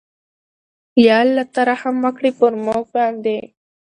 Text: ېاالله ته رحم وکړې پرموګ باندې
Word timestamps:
ېاالله 1.03 1.45
ته 1.53 1.61
رحم 1.69 1.95
وکړې 2.05 2.31
پرموګ 2.39 2.85
باندې 2.95 3.37